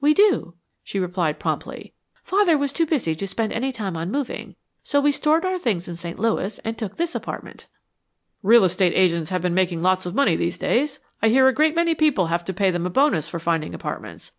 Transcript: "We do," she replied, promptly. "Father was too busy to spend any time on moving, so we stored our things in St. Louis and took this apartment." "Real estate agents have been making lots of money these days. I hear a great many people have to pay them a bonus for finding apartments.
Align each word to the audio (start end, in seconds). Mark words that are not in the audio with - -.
"We 0.00 0.14
do," 0.14 0.54
she 0.82 0.98
replied, 0.98 1.38
promptly. 1.38 1.92
"Father 2.24 2.58
was 2.58 2.72
too 2.72 2.86
busy 2.86 3.14
to 3.14 3.24
spend 3.28 3.52
any 3.52 3.70
time 3.70 3.96
on 3.96 4.10
moving, 4.10 4.56
so 4.82 5.00
we 5.00 5.12
stored 5.12 5.44
our 5.44 5.60
things 5.60 5.86
in 5.86 5.94
St. 5.94 6.18
Louis 6.18 6.58
and 6.64 6.76
took 6.76 6.96
this 6.96 7.14
apartment." 7.14 7.68
"Real 8.42 8.64
estate 8.64 8.94
agents 8.96 9.30
have 9.30 9.42
been 9.42 9.54
making 9.54 9.82
lots 9.82 10.04
of 10.04 10.12
money 10.12 10.34
these 10.34 10.58
days. 10.58 10.98
I 11.22 11.28
hear 11.28 11.46
a 11.46 11.54
great 11.54 11.76
many 11.76 11.94
people 11.94 12.26
have 12.26 12.44
to 12.46 12.52
pay 12.52 12.72
them 12.72 12.84
a 12.84 12.90
bonus 12.90 13.28
for 13.28 13.38
finding 13.38 13.74
apartments. 13.74 14.32